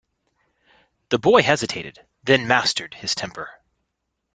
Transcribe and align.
The 1.09 1.19
boy 1.19 1.43
hesitated, 1.43 1.99
then 2.23 2.47
mastered 2.47 2.95
his 2.95 3.13
temper. 3.13 3.51